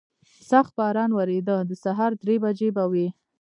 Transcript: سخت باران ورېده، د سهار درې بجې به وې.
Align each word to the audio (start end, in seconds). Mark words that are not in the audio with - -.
سخت 0.49 0.71
باران 0.79 1.11
ورېده، 1.17 1.57
د 1.69 1.71
سهار 1.83 2.11
درې 2.21 2.35
بجې 2.43 2.69
به 2.75 2.83
وې. 2.91 3.07